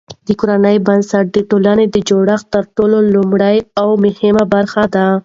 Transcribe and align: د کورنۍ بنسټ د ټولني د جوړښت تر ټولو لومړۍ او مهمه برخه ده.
د 0.27 0.29
کورنۍ 0.39 0.77
بنسټ 0.87 1.25
د 1.31 1.37
ټولني 1.49 1.85
د 1.91 1.97
جوړښت 2.09 2.45
تر 2.55 2.63
ټولو 2.75 2.97
لومړۍ 3.13 3.57
او 3.81 3.87
مهمه 4.03 4.43
برخه 4.53 4.83
ده. 4.95 5.05